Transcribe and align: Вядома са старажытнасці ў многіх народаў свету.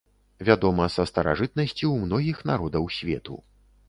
Вядома 0.47 0.85
са 0.93 1.03
старажытнасці 1.09 1.77
ў 1.77 1.93
многіх 2.05 2.39
народаў 2.51 2.89
свету. 2.97 3.37